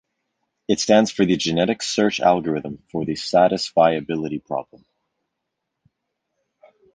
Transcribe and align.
It 0.67 0.79
stands 0.79 1.11
for 1.11 1.25
"Generic 1.25 1.81
seaRch 1.81 2.21
Algorithm 2.21 2.81
for 2.91 3.05
the 3.05 3.13
Satisfiability 3.13 4.43
Problem". 4.43 4.83